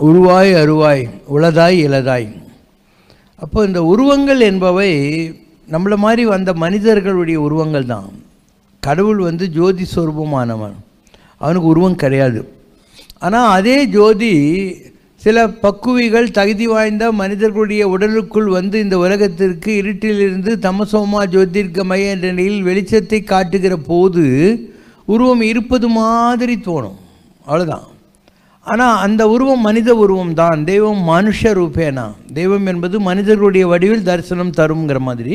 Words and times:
உருவாய் 0.00 0.50
அருவாய் 0.62 1.02
உளதாய் 1.34 1.76
இலதாய் 1.86 2.28
அப்போ 3.42 3.58
இந்த 3.64 3.80
உருவங்கள் 3.82 4.40
என்பவை 4.40 4.90
நம்மளை 5.72 5.96
மாதிரி 5.96 6.24
வந்த 6.24 6.50
மனிதர்களுடைய 6.54 7.40
உருவங்கள் 7.40 7.86
தான். 7.86 8.10
கடவுள் 8.82 9.20
வந்து 9.28 9.44
ஜோதி 9.48 9.84
சொரூபமானவன். 9.94 10.76
அவனுக்கு 11.40 11.68
உருவம் 11.68 12.00
கிடையாது. 12.02 12.40
ஆனால் 13.18 13.48
அதே 13.58 13.78
ஜோதி 13.86 14.32
சில 15.22 15.46
பக்குவிகள் 15.64 16.28
தகுதி 16.38 16.66
வாய்ந்த 16.66 17.04
மனிதர்களுடைய 17.22 17.82
உடலுக்குள் 17.88 18.48
வந்து 18.58 18.76
இந்த 18.84 18.96
உலகத்திற்கு 18.98 19.70
இருட்டிலிருந்து 19.82 20.52
தமசோமா 20.66 21.22
ஜோதிர்கமய 21.34 22.12
என்ற 22.14 22.26
நிலையில் 22.32 22.66
வெளிச்சத்தை 22.68 23.24
காட்டுகிற 23.24 23.76
போது 23.90 24.24
உருவம் 25.04 25.44
இருப்பது 25.52 25.88
மாதிரி 25.88 26.56
தோணும். 26.68 26.98
அவ்வளோதான் 27.46 27.86
ஆனால் 28.72 29.00
அந்த 29.06 29.22
உருவம் 29.34 29.64
மனித 29.68 29.90
உருவம் 30.04 30.32
தான். 30.40 30.60
தெய்வம் 30.70 31.02
மனுஷ 31.10 31.50
ரூபேனா? 31.58 32.06
தெய்வம் 32.38 32.66
என்பது 32.72 32.96
மனிதர்களுடைய 33.08 33.64
வடிவில் 33.72 34.06
தரிசனம் 34.08 34.56
தருங்கிற 34.60 34.98
மாதிரி. 35.08 35.34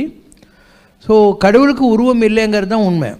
ஸோ 1.06 1.14
கடவுளுக்கு 1.44 1.86
உருவம் 1.96 2.24
இல்லைங்கிறது 2.28 2.72
தான் 2.74 2.88
உண்மை. 2.90 3.12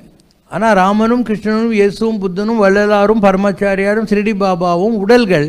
ஆனால் 0.52 0.76
ராமனும் 0.82 1.24
கிருஷ்ணனும் 1.28 1.76
இயேசுவும் 1.80 2.20
புத்தனும் 2.24 2.60
வள்ளலாரும் 2.64 3.24
பரமாச்சாரியாரும் 3.26 4.10
சிறிடி 4.12 4.34
பாபாவும் 4.44 4.98
உடல்கள் 5.04 5.48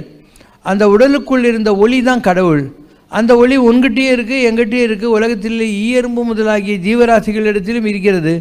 அந்த 0.70 0.84
உடலுக்குள் 0.94 1.44
இருந்த 1.50 1.70
ஒளி 1.84 1.98
தான் 2.08 2.24
கடவுள். 2.28 2.62
அந்த 3.18 3.32
ஒளி 3.42 3.56
உன்கிட்டயே 3.68 4.10
இருக்குது 4.16 4.44
எங்கிட்டயே 4.48 4.84
இருக்குது 4.88 5.14
உலகத்தில் 5.16 5.60
ஈயரும்பு 5.82 6.22
முதலாகிய 6.30 6.76
ஜீவராசிகளிடத்திலும் 6.86 7.88
இருக்கிறது. 7.92 8.34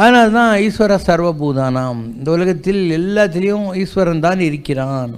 அதனால 0.00 0.26
தான் 0.38 0.52
ஈஸ்வர 0.66 0.96
சர்வபூதானாம். 1.06 2.00
இந்த 2.18 2.28
உலகத்தில் 2.36 2.82
எல்லாத்திலையும் 2.98 3.68
ஈஸ்வரன் 3.82 4.24
தான் 4.26 4.40
இருக்கிறான். 4.50 5.14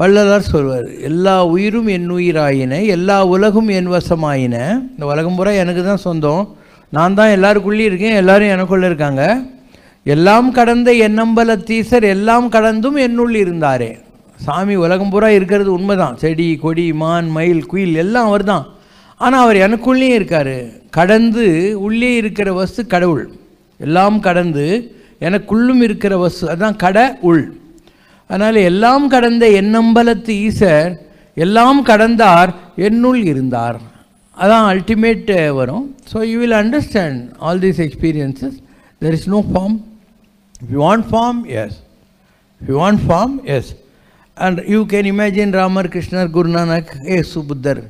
வள்ளலார் 0.00 0.50
சொல்வார் 0.52 0.88
எல்லா 1.08 1.34
உயிரும் 1.52 1.88
என் 1.94 2.10
உயிராயின 2.16 2.74
எல்லா 2.96 3.16
உலகும் 3.34 3.68
என் 3.78 3.90
வசமாயின. 3.94 4.56
இந்த 4.92 5.04
உலகம் 5.12 5.36
பூரா 5.38 5.52
எனக்கு 5.62 5.82
தான் 5.88 6.04
சொந்தம். 6.04 6.42
நான் 6.96 7.16
தான் 7.18 7.32
எல்லாருக்குள்ளேயும் 7.36 7.90
இருக்கேன் 7.90 8.18
எல்லாரும் 8.20 8.52
எனக்குள்ளே 8.54 8.86
இருக்காங்க. 8.90 9.24
எல்லாம் 10.06 10.48
கடந்த 10.58 10.90
எண்ணம்பலத்தீசர் 11.06 12.06
எல்லாம் 12.14 12.48
கடந்தும் 12.48 12.96
என்னுள் 13.06 13.34
இருந்தாரே. 13.42 13.90
சாமி 14.44 14.74
உலகம் 14.84 15.12
பூரா 15.14 15.28
இருக்கிறது 15.38 15.70
உண்மைதான். 15.72 16.16
செடி 16.22 16.48
கொடி 16.64 16.86
மான் 17.02 17.28
மயில் 17.36 17.66
குயில் 17.66 17.94
எல்லாம் 18.04 18.28
அவர் 18.30 18.44
தான். 18.52 18.64
ஆனால் 19.16 19.42
அவர் 19.44 19.62
எனக்குள்ளேயும் 19.66 20.18
இருக்கார். 20.18 20.54
கடந்து 20.90 21.46
உள்ளே 21.86 22.16
இருக்கிற 22.16 22.52
வஸ்து 22.52 22.86
கடவுள். 22.86 23.24
எல்லாம் 23.80 24.20
கடந்து 24.20 24.66
எனக்குள்ளும் 25.28 25.82
இருக்கிற 25.86 26.16
வஸ்து 26.18 26.44
அதான் 26.54 26.76
கட 26.76 26.98
உள். 27.20 27.44
அதனால் 28.30 28.58
எல்லாம் 28.70 29.06
கடந்த 29.14 29.44
எண்ணம்பலத்து 29.60 30.34
ஈசர் 30.48 30.90
எல்லாம் 31.36 31.80
கடந்தார் 31.90 32.50
என்னுள் 32.88 33.20
இருந்தார். 33.30 33.78
அதான் 34.36 34.66
அல்டிமேட் 34.72 35.30
வரும். 35.60 35.84
So 36.10 36.18
you 36.30 36.36
will 36.42 36.58
understand 36.62 37.20
all 37.46 37.62
these 37.66 37.80
experiences 37.86 38.56
there 39.02 39.14
is 39.18 39.28
no 39.34 39.40
form 39.50 39.76
if 40.62 40.72
you 40.74 40.80
want 40.88 41.06
forms 41.62 41.76
if 42.60 42.70
you 42.72 42.76
want 42.84 43.02
forms 43.56 43.70
and 44.36 44.60
you 44.74 44.80
can 44.94 45.08
imagine 45.14 45.54
Ramar 45.60 45.90
Krishnar 45.94 46.30
Guru Nanak 46.36 46.92
Yesu 47.18 47.42
Buddhar 47.50 47.82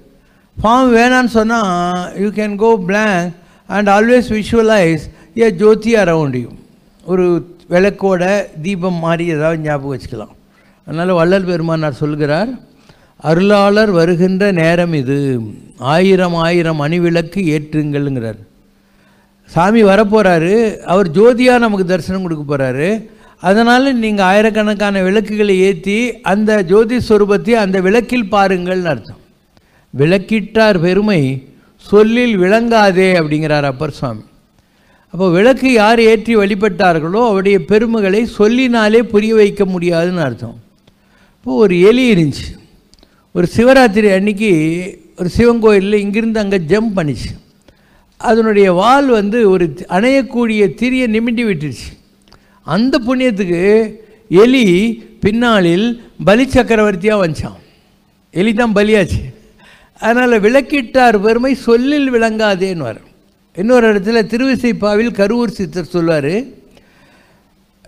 form 0.56 0.91
வேணான்னு 0.98 1.32
சொன்னால் 1.38 2.00
you 2.22 2.30
can 2.41 2.56
go 2.64 2.72
blank 2.91 3.30
and 3.69 3.91
always 3.97 4.30
visualise 4.38 5.04
a 5.42 5.48
jyoti 5.62 5.92
around 6.04 6.38
you 6.44 6.50
ஒரு 7.04 7.27
விளக்கோட 7.72 8.22
தீபம் 8.64 8.98
மாதிரி 9.04 9.24
ஏதாவது 9.36 9.58
ஞாபகம் 9.66 9.92
வச்சுக்கலாம். 9.94 10.34
அதனால் 10.86 11.18
வள்ளல் 11.20 11.48
பெருமானார் 11.50 12.00
சொல்கிறார் 12.02 12.50
அருளாளர் 13.30 13.92
வருகின்ற 14.00 14.44
நேரம் 14.60 14.94
இது. 15.00 15.18
ஆயிரம் 15.94 16.36
ஆயிரம் 16.46 16.80
அணிவிளக்கு 16.84 17.41
ஏற்றுங்கள்ங்கிறார். 17.54 18.41
சாமி 19.54 19.81
வரப்போகிறாரு 19.91 20.54
அவர் 20.92 21.08
ஜோதியாக 21.19 21.64
நமக்கு 21.64 21.86
தரிசனம் 21.92 22.25
கொடுக்க 22.25 22.44
போகிறாரு 22.44 22.88
அதனால் 23.48 23.87
நீங்கள் 24.04 24.28
ஆயிரக்கணக்கான 24.31 25.02
விளக்குகளை 25.06 25.54
ஏற்றி 25.69 25.98
அந்த 26.32 26.60
ஜோதி 26.72 26.97
ஸ்வரூபத்தை 27.06 27.54
அந்த 27.64 27.76
விளக்கில் 27.87 28.31
பாருங்கள்னு 28.34 28.91
அர்த்தம். 28.94 29.20
விளக்கிட்டார் 29.94 30.78
பெருமை 30.87 31.20
சொல்லில் 31.84 32.34
விளங்காதே 32.42 33.08
அப்படிங்கிறார் 33.20 33.69
அப்பர் 33.70 33.97
சுவாமி. 33.98 34.25
அப்போ 35.12 35.26
விளக்கு 35.31 35.69
யார் 35.72 36.00
ஏற்றி 36.00 36.32
வழிபட்டார்களோ 36.37 37.21
அவருடைய 37.28 37.59
பெருமைகளை 37.71 38.21
சொல்லினாலே 38.38 39.00
புரிய 39.12 39.32
வைக்க 39.34 39.65
முடியாதுன்னு 39.65 40.22
அர்த்தம். 40.26 40.56
இப்போது 41.37 41.60
ஒரு 41.65 41.75
எலி 41.88 42.04
இருந்துச்சு. 42.15 42.48
ஒரு 43.34 43.47
சிவராத்திரி 43.56 44.09
அன்னைக்கு 44.16 44.50
ஒரு 45.19 45.28
சிவன் 45.37 45.62
கோயிலில் 45.65 46.03
இங்கிருந்து 46.04 46.43
அங்கே 46.43 46.59
ஜம்ப் 46.72 46.97
பண்ணிச்சு. 46.99 47.31
அதனுடைய 48.20 48.69
வால் 48.81 49.09
வந்து 49.19 49.38
ஒரு 49.50 49.66
அணையக்கூடிய 49.97 50.62
திரியை 50.81 51.06
நிமிண்டி 51.16 51.44
விட்டுருச்சு. 51.49 51.91
அந்த 52.66 52.94
புண்ணியத்துக்கு 53.06 53.60
எலி 54.44 54.66
பின்னாளில் 55.25 55.87
பலி 56.28 56.44
சக்கரவர்த்தியாக 56.56 57.22
வந்துச்சான் 57.22 57.60
எலி 58.41 58.53
தான் 58.54 58.76
பலியாச்சு. 58.78 59.22
அதனால் 60.00 60.43
விளக்கிட்டார் 60.47 61.16
பெருமை 61.26 61.54
சொல்லில் 61.69 62.10
விளங்காதேன்னு 62.16 62.87
வரும் 62.91 63.09
இன்னொரு 63.56 63.87
இடத்துல 63.93 64.19
திருவிசைப்பாவில் 64.33 65.12
கருவூர் 65.21 65.56
சித்தர் 65.56 65.93
சொல்வார் 65.94 66.34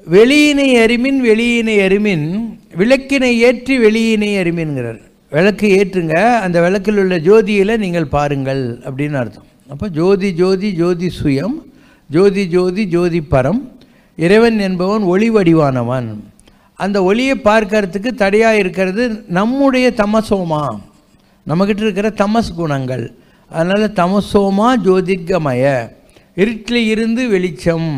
வெளியினை 0.06 0.68
அறிமின் 0.84 1.20
வெளியினை 1.28 1.76
அறிமின் 1.84 2.26
விளக்கினை 2.80 3.30
ஏற்றி 3.48 3.74
வெளியினை 3.78 4.30
அறிமின்கிறார் 4.42 5.00
விளக்கு 5.30 5.66
ஏற்றுங்க 5.78 6.14
அந்த 6.44 6.56
விளக்கில் 6.60 6.98
உள்ள 7.02 7.16
ஜோதியில் 7.18 7.74
நீங்கள் 7.78 8.12
பாருங்கள் 8.14 8.62
அப்படின்னு 8.84 9.16
அர்த்தம். 9.20 9.46
அப்போ 9.68 9.86
ஜோதி 9.88 10.28
ஜோதி 10.32 10.68
ஜோதி 10.80 11.08
சுயம் 11.20 11.56
ஜோதி 12.10 12.42
ஜோதி 12.46 12.82
ஜோதி 12.86 13.20
பரம் 13.30 13.60
இறைவன் 14.18 14.58
என்பவன் 14.58 15.02
ஒளி 15.02 15.30
வடிவானவன். 15.30 16.10
அந்த 16.74 16.98
ஒளியை 17.02 17.36
பார்க்கறதுக்கு 17.44 18.10
தடையாக 18.22 18.60
இருக்கிறது 18.62 19.24
நம்முடைய 19.28 19.92
தமசோமா. 19.96 20.62
நம்மக்கிட்ட 21.46 21.86
இருக்கிற 21.88 22.10
தமஸ் 22.22 22.54
குணங்கள். 22.56 23.06
அதனால் 23.54 23.96
தமசோமா 24.00 24.68
ஜோதிர்கமய. 24.86 25.64
இருட்டில் 26.40 26.88
இருந்து 26.92 27.22
வெளிச்சம் 27.34 27.90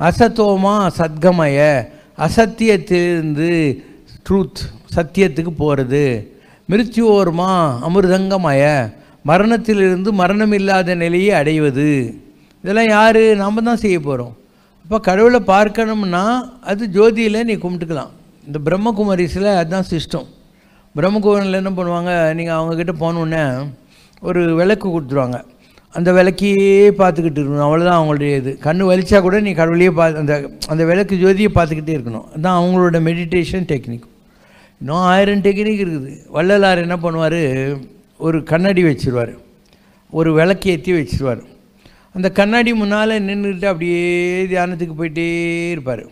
அசத்தோமா 0.00 0.74
சத்கமய. 0.98 1.58
அசத்தியத்திலிருந்து 2.26 3.50
ட்ரூத் 4.26 4.62
சத்தியத்துக்கு 4.96 5.52
போகிறது 5.62 6.04
மிருத்யோர்மா 6.70 7.50
அமிர்தங்கமய. 7.88 8.62
மரணத்திலிருந்து 9.30 10.10
மரணம் 10.20 10.54
இல்லாத 10.58 10.94
நிலையை 10.94 11.32
அடைவது. 11.40 11.88
இதெல்லாம் 12.62 12.90
யார்? 12.96 13.22
நாம் 13.42 13.66
தான் 13.68 13.82
செய்ய 13.84 13.98
போகிறோம் 14.00 14.34
அப்போ 14.84 14.98
கடவுளை 15.08 15.40
பார்க்கணும்னா 15.54 16.24
அது 16.70 16.82
ஜோதியில் 16.96 17.46
நீ 17.48 17.54
கும்பிட்டுக்கலாம். 17.54 18.12
இந்த 18.46 18.58
பிரம்மகுமாரிஸில் 18.66 19.48
அதுதான் 19.60 19.88
சிஸ்டம் 19.90 20.28
பிரம்மகுமாரில் 20.96 21.60
என்ன 21.62 21.72
பண்ணுவாங்க? 21.78 22.12
நீங்கள் 22.38 22.58
அவங்கக்கிட்ட 22.58 22.94
போனோடனே 23.00 23.42
ஒரு 24.20 24.54
விளக்கு 24.54 25.00
கொடுத்துருவாங்க. 25.00 25.42
அந்த 25.90 26.12
விளக்கையே 26.12 26.90
பார்த்துக்கிட்டு 27.00 27.40
இருக்கணும். 27.40 27.66
அவ்வளோதான் 27.66 27.98
அவங்களுடைய 27.98 28.36
இது. 28.36 28.58
கண்ணு 28.62 28.82
வலிச்சா 28.90 29.20
கூட 29.20 29.40
நீ 29.40 29.52
கடவுளையே 29.52 29.90
பா 29.90 30.06
அந்த 30.06 30.50
அந்த 30.68 30.84
விளக்கு 30.84 31.16
ஜோதியை 31.16 31.50
பார்த்துக்கிட்டே 31.54 31.94
இருக்கணும். 31.96 32.26
அதுதான் 32.28 32.62
அவங்களோட 32.62 32.98
மெடிடேஷன் 33.08 33.66
டெக்னிக் 33.72 34.06
இன்னும் 34.80 34.96
ஆயிரம் 34.96 35.40
டெக்னிக் 35.40 35.82
இருக்குது. 35.84 36.10
வள்ளலார் 36.28 36.78
என்ன 36.78 36.96
பண்ணுவார்? 36.96 37.80
ஒரு 38.18 38.42
கண்ணாடி 38.42 38.84
வச்சிருவார். 38.84 39.34
ஒரு 40.10 40.32
விளக்கு 40.32 40.70
ஏற்றி 40.70 40.92
வச்சிருவார். 40.92 41.42
அந்த 42.12 42.30
கண்ணாடி 42.30 42.74
முன்னால் 42.74 43.10
நின்றுக்கிட்டு 43.10 43.64
அப்படியே 43.64 44.44
தியானத்துக்கு 44.44 44.94
போயிட்டே 44.98 45.70
இருப்பார். 45.70 46.04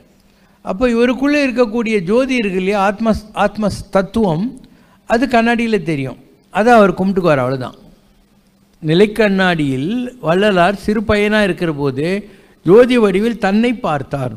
அப்போ 0.63 0.89
இவருக்குள்ளே 0.89 1.41
இருக்கக்கூடிய 1.47 2.03
ஜோதி 2.03 2.35
இருக்கு 2.35 2.59
இல்லையா? 2.59 2.81
ஆத்ம 2.81 3.13
ஆத்ம 3.33 3.69
தத்துவம் 3.91 4.61
அது 5.07 5.29
கண்ணாடியில் 5.29 5.83
தெரியும். 5.83 6.17
அதை 6.51 6.73
அவர் 6.73 6.93
கும்பிட்டுக்குவார் 6.93 7.43
அவ்வளோதான் 7.45 7.79
நிலைக்கண்ணாடியில் 8.89 9.91
வள்ளலார் 10.27 10.83
சிறு 10.85 11.01
பையனாக 11.11 11.47
இருக்கிற 11.49 11.71
போது 11.83 12.07
ஜோதி 12.67 12.97
வடிவில் 13.05 13.43
தன்னை 13.47 13.71
பார்த்தார். 13.87 14.35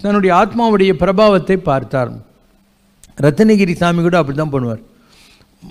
தன்னுடைய 0.00 0.32
ஆத்மாவுடைய 0.40 0.92
பிரபாவத்தை 1.02 1.56
பார்த்தார். 1.70 2.10
ரத்னகிரி 3.24 3.74
சாமி 3.80 4.00
கூட 4.06 4.16
அப்படி 4.20 4.36
தான் 4.38 4.54
பண்ணுவார். 4.54 4.82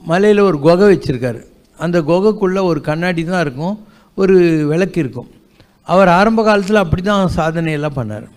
மலையில் 0.09 0.47
ஒரு 0.49 0.57
குகை 0.65 0.85
வச்சுருக்காரு. 0.91 1.41
அந்த 1.79 1.97
குகைக்குள்ளே 2.09 2.61
ஒரு 2.71 2.79
கண்ணாடி 2.89 3.23
தான் 3.31 3.43
இருக்கும் 3.45 3.75
ஒரு 4.21 4.35
விளக்கு 4.71 4.99
இருக்கும். 5.03 5.29
அவர் 5.93 6.09
ஆரம்ப 6.17 6.43
காலத்தில் 6.47 6.83
அப்படி 6.83 7.01
தான் 7.09 7.33
சாதனையெல்லாம் 7.37 7.97
பண்ணார். 7.99 8.27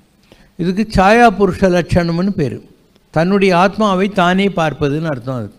இதுக்கு 0.63 0.85
சாயா 0.97 1.27
புருஷ 1.39 1.69
லட்சணம்னு 1.77 2.33
பேர். 2.41 2.57
தன்னுடைய 3.15 3.53
ஆத்மாவை 3.65 4.07
தானே 4.23 4.47
பார்ப்பதுன்னு 4.61 5.11
அர்த்தம் 5.13 5.39
அது. 5.41 5.51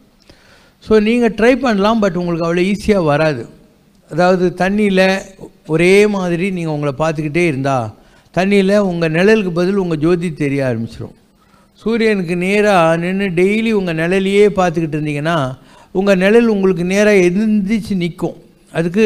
ஸோ 0.86 0.94
நீங்கள் 1.08 1.36
ட்ரை 1.38 1.54
பண்ணலாம் 1.66 2.02
பட் 2.04 2.18
உங்களுக்கு 2.22 2.48
அவ்வளோ 2.48 2.66
ஈஸியாக 2.72 3.10
வராது. 3.12 3.44
அதாவது 4.12 4.54
தண்ணியில் 4.58 5.06
ஒரே 5.66 6.08
மாதிரி 6.08 6.52
நீங்கள் 6.52 6.74
உங்களை 6.74 6.94
பார்த்துக்கிட்டே 6.98 7.46
இருந்தா 7.48 7.96
தண்ணியில் 8.36 8.78
உங்கள் 8.80 9.12
நிழலுக்கு 9.12 9.52
பதில் 9.52 9.76
உங்கள் 9.76 10.00
ஜோதி 10.00 10.34
தெரிய 10.34 10.66
ஆரம்பிச்சிடும் 10.66 11.16
சூரியனுக்கு 11.82 12.36
நேராக 12.36 12.98
நின்று 12.98 13.28
டெய்லி 13.30 13.72
உங்கள் 13.72 13.96
நிழலையே 13.96 14.46
பார்த்துக்கிட்டு 14.50 14.98
இருந்தீங்கன்னா 14.98 15.38
உங்கள் 15.92 16.18
நிழல் 16.18 16.48
உங்களுக்கு 16.48 16.84
நேராக 16.84 17.18
எந்திரிச்சு 17.18 17.96
நிற்கும் 17.96 18.38
அதுக்கு 18.74 19.06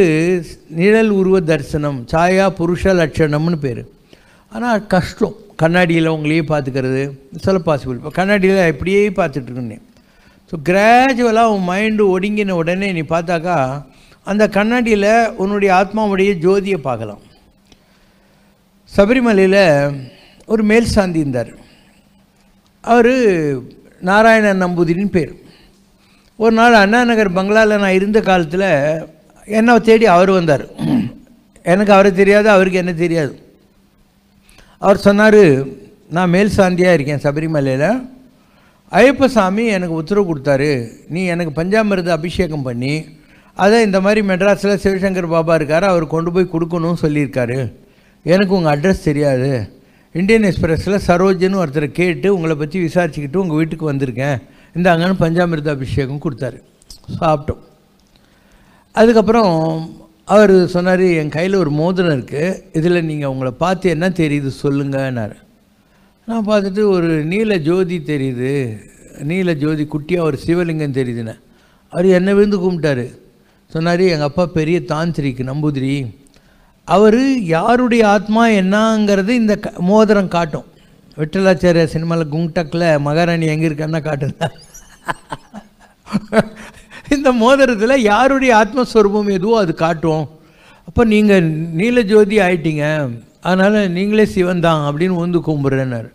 நிழல் 0.69 1.09
உருவ 1.09 1.41
தரிசனம் 1.41 2.05
சாயா 2.11 2.45
புருஷ 2.57 2.93
லட்சணம்னு 2.93 3.55
பேர். 3.55 3.83
ஆனால் 4.51 4.87
கஷ்டம். 4.87 5.35
கண்ணாடியில் 5.55 6.05
உங்களையே 6.05 6.43
பார்த்துக்கிறது 6.47 7.01
சில 7.37 7.57
பாசிபிள் 7.65 7.95
இப்போ 7.95 8.09
கண்ணாடியில் 8.09 8.71
எப்படியே 8.71 9.01
பார்த்துட்ருக்குன்னே 9.09 9.77
ஸோ 10.51 10.55
கிராஜுவலாக 10.69 11.51
உன் 11.55 11.67
மைண்டு 11.69 12.03
ஒடுங்கின 12.13 12.49
உடனே 12.49 12.91
நீ 12.91 13.01
பார்த்தாக்கா 13.01 13.57
அந்த 14.29 14.43
கண்ணாடியில் 14.55 15.11
உன்னுடைய 15.41 15.71
ஆத்மாவுடைய 15.79 16.31
ஜோதியை 16.45 16.79
பார்க்கலாம். 16.87 17.21
சபரிமலையில் 18.95 19.63
ஒரு 20.51 20.63
மேல் 20.71 20.93
சாந்தி 20.95 21.23
இருந்தார். 21.23 21.51
அவர் 22.93 23.13
நாராயண 24.09 24.53
நம்பூதிரின்னு 24.63 25.15
பேர். 25.17 25.33
ஒரு 26.43 26.53
நாள் 26.59 26.81
அண்ணா 26.83 26.99
நகர் 27.09 27.37
பங்களாவில் 27.37 27.81
நான் 27.83 27.97
இருந்த 27.99 28.19
காலத்தில் 28.29 28.69
என்னை 29.57 29.73
தேடி 29.87 30.05
அவர் 30.15 30.31
வந்தார். 30.37 30.65
எனக்கு 31.73 31.93
அவரை 31.95 32.11
தெரியாது 32.21 32.47
அவருக்கு 32.55 32.81
என்ன 32.83 32.93
தெரியாது. 33.03 33.33
அவர் 34.85 35.05
சொன்னார் 35.07 35.43
நான் 36.15 36.33
மேல் 36.35 36.57
சாந்தியாக 36.57 36.95
இருக்கேன் 36.97 37.23
சபரிமலையில். 37.25 37.89
ஐயப்ப 38.99 39.27
சாமி 39.35 39.65
எனக்கு 39.75 39.99
உத்தரவு 40.01 40.29
கொடுத்தாரு. 40.29 40.71
நீ 41.15 41.23
எனக்கு 41.33 41.51
பஞ்சாமிரத 41.59 42.09
அபிஷேகம் 42.17 42.67
பண்ணி 42.69 42.93
அதை 43.53 43.81
இந்த 43.81 44.01
மாதிரி 44.01 44.27
மெட்ராஸில் 44.27 44.81
சிவசங்கர் 44.83 45.27
பாபா 45.27 45.53
இருக்கார் 45.53 45.83
அவர் 45.83 46.07
கொண்டு 46.07 46.31
போய் 46.31 46.53
கொடுக்கணும்னு 46.53 47.03
சொல்லியிருக்காரு. 47.05 47.73
எனக்கு 48.23 48.53
உங்கள் 48.53 48.79
அட்ரஸ் 48.79 49.03
தெரியாது. 49.03 49.79
இந்தியன் 50.11 50.43
எக்ஸ்பிரஸில் 50.43 51.03
சரோஜன்னு 51.07 51.61
ஒருத்தரை 51.63 51.91
கேட்டு 51.91 52.33
உங்களை 52.35 52.55
பற்றி 52.55 52.85
விசாரிச்சுக்கிட்டு 52.85 53.35
உங்கள் 53.35 53.57
வீட்டுக்கு 53.57 53.91
வந்திருக்கேன். 53.91 54.41
இந்த 54.75 54.95
அங்கன்னு 54.95 55.21
பஞ்சாமிர்த 55.23 55.69
அபிஷேகம் 55.69 56.23
கொடுத்தாரு. 56.25 56.59
சாப்பிட்டோம். 57.19 57.61
அதுக்கப்புறம் 58.91 59.53
அவர் 60.25 60.67
சொன்னார் 60.67 61.01
என் 61.01 61.29
கையில் 61.29 61.55
ஒரு 61.55 61.69
மோதிரம் 61.69 62.15
இருக்குது 62.17 62.61
இதில் 62.73 63.05
நீங்கள் 63.05 63.29
உங்களை 63.29 63.51
பார்த்து 63.51 63.89
என்ன 63.89 64.09
தெரியுது 64.09 64.51
சொல்லுங்கன்னாரு. 64.63 65.35
நான் 66.25 66.47
பார்த்துட்டு 66.47 66.83
ஒரு 66.83 67.07
நீல 67.07 67.57
ஜோதி 67.57 67.99
தெரியுது. 67.99 68.77
நீல 69.23 69.53
ஜோதி 69.53 69.87
குட்டியாக 69.93 70.19
ஒரு 70.19 70.39
சிவலிங்கம் 70.45 70.97
தெரியுதுன்னு. 70.99 71.35
அவர் 71.89 72.05
என்னை 72.05 72.33
விழுந்து 72.33 72.57
கும்பிட்டாரு. 72.61 73.19
சொன்னார் 73.71 74.01
எங்கள் 74.01 74.27
அப்பா 74.27 74.45
பெரிய 74.45 74.79
தாந்திரிக்கு 74.79 75.43
நம்பூதிரி. 75.51 75.93
அவர் 76.83 77.39
யாருடைய 77.39 78.07
ஆத்மா 78.07 78.47
என்னங்கிறது 78.47 79.29
இந்த 79.29 79.55
க 79.55 79.71
மோதிரம் 79.79 80.27
காட்டும். 80.27 80.65
விட்டலாச்சாரிய 81.17 81.83
சினிமாவில் 81.83 82.31
குங்டக்கில் 82.31 82.99
மகாராணி 82.99 83.45
எங்கே 83.45 83.67
இருக்கான்னா 83.67 84.01
காட்டுதா. 84.07 84.47
இந்த 87.15 87.31
மோதிரத்தில் 87.31 88.01
யாருடைய 88.01 88.51
ஆத்மஸ்வரூபம் 88.55 89.31
எதுவோ 89.31 89.59
அது 89.59 89.73
காட்டும். 89.73 90.29
அப்போ 90.85 91.03
நீங்கள் 91.03 91.45
நீலஜோதி 91.51 92.37
ஆயிட்டீங்க. 92.47 92.85
அதனால் 93.41 93.91
நீங்களே 93.91 94.25
சிவன் 94.25 94.59
தான் 94.59 94.81
அப்படின்னு 94.89 95.15
வந்து 95.23 95.39
கும்பிட்றேன்னார். 95.39 96.09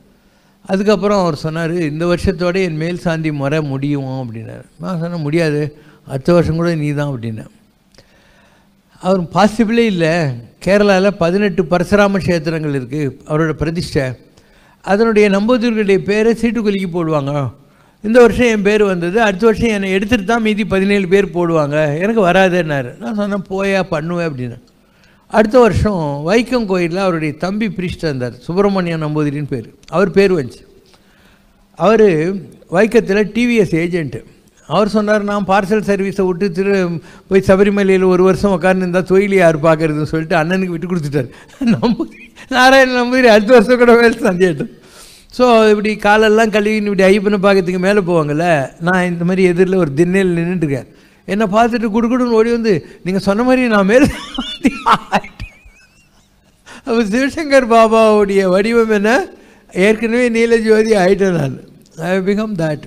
அதுக்கப்புறம் 0.64 1.18
அவர் 1.18 1.34
சொன்னார் 1.34 1.74
இந்த 1.80 2.04
வருஷத்தோட 2.06 2.62
என் 2.62 2.76
மேல் 2.76 2.98
சாந்தி 2.98 3.32
முறை 3.32 3.60
முடியும்? 3.62 4.10
அப்படின்னார். 4.22 4.64
நான் 4.80 5.00
சொன்னேன் 5.00 5.20
முடியாது. 5.20 5.60
அடுத்த 6.06 6.32
வருஷம் 6.32 6.56
கூட 6.56 6.74
நீ 6.74 6.88
தான் 6.92 7.10
அப்படின்னேன் 7.12 7.52
அவர் 9.00 9.20
பாசிபிளே 9.36 9.84
இல்லை. 9.92 10.12
கேரளாவில் 10.64 11.16
பதினெட்டு 11.22 11.62
பரசுராம 11.62 12.20
கஷேத்திரங்கள் 12.20 12.76
இருக்குது 12.78 13.12
அவரோட 13.28 13.52
பிரதிஷ்டை. 13.52 14.04
அதனுடைய 14.80 15.30
நம்பூதிரிகளுடைய 15.30 15.98
பேரை 15.98 16.32
சீட்டுக்குலுக்கி 16.32 16.88
போடுவாங்க. 16.92 17.32
இந்த 18.02 18.20
வருஷம் 18.20 18.46
என் 18.46 18.62
பேர் 18.62 18.84
வந்தது. 18.84 19.18
அடுத்த 19.22 19.46
வருஷம் 19.46 19.68
என்னை 19.68 19.88
எடுத்துகிட்டு 19.96 20.24
தான் 20.24 20.42
மீதி 20.42 20.64
பதினேழு 20.64 21.08
பேர் 21.08 21.34
போடுவாங்க. 21.36 21.76
எனக்கு 21.98 22.22
வராதுன்னாரு. 22.26 22.98
நான் 22.98 23.14
சொன்னேன் 23.14 23.46
போயா 23.50 23.82
பண்ணுவேன் 23.82 24.28
அப்படின்னு. 24.28 24.58
அடுத்த 25.38 25.58
வருஷம் 25.58 26.22
வைக்கம் 26.28 26.66
கோயிலில் 26.66 27.04
அவருடைய 27.06 27.34
தம்பி 27.44 27.66
பிரிஸ்ட் 27.66 28.06
இருந்தார். 28.08 28.34
சுப்பிரமணியன் 28.46 29.04
நம்பூதிரின்னு 29.04 29.52
பேர். 29.54 29.68
அவர் 29.88 30.10
பேர் 30.10 30.34
வந்துச்சு. 30.34 30.64
அவர் 31.74 32.08
வைக்கத்தில் 32.76 33.30
டிவிஎஸ் 33.36 33.76
ஏஜென்ட்டு 33.84 34.22
அவர் 34.68 34.92
சொன்னார் 34.94 35.28
நான் 35.28 35.48
பார்சல் 35.50 35.86
சர்வீஸை 35.88 36.24
விட்டு 36.26 36.46
திரு 36.56 36.72
போய் 37.28 37.46
சபரிமலையில் 37.48 38.06
ஒரு 38.12 38.22
வருஷம் 38.28 38.54
உட்காந்துருந்தா 38.56 39.02
தொழில் 39.10 39.36
யார் 39.36 39.58
பார்க்குறதுன்னு 39.66 40.12
சொல்லிட்டு 40.12 40.36
அண்ணனுக்கு 40.40 40.74
விட்டு 40.74 40.90
கொடுத்துட்டார். 40.90 41.28
நம்பி 41.74 42.04
நாராயண 42.50 42.90
நம்பூதிரி 42.98 43.28
அடுத்த 43.34 43.52
வருஷம் 43.56 43.80
கூட 43.82 43.92
வேலை 44.00 44.18
சந்தேட்டும் 44.26 44.72
ஸோ 45.34 45.44
இப்படி 45.72 45.90
காலெல்லாம் 46.04 46.52
கழுவின்னு 46.54 46.90
இப்படி 46.90 47.04
ஐப்பனை 47.08 47.38
பார்க்கறதுக்கு 47.40 47.80
மேலே 47.86 48.00
போவாங்கள்ல 48.08 48.46
நான் 48.86 49.08
இந்த 49.10 49.24
மாதிரி 49.28 49.42
எதிரில் 49.50 49.80
ஒரு 49.82 49.90
திண்ணையில் 49.98 50.36
நின்றுட்டுருக்கேன். 50.38 50.88
என்னை 51.28 51.46
பார்த்துட்டு 51.54 51.88
குடுகுடுன்னு 51.94 52.36
ஓடி 52.38 52.50
வந்து 52.56 52.72
நீங்கள் 53.06 53.26
சொன்ன 53.28 53.44
மாதிரி 53.48 53.62
நான் 53.74 53.90
மேலே 53.92 54.08
அப்போ 56.86 57.00
சிவசங்கர் 57.12 57.70
பாபாவுடைய 57.70 58.42
வடிவம் 58.52 58.92
என்ன? 58.98 59.10
ஏற்கனவே 59.72 60.26
நீலஜோதி 60.36 60.92
ஆயிட்டேன் 61.02 61.38
நான். 61.38 61.56
I 62.04 62.12
become 62.28 62.54
that 62.60 62.84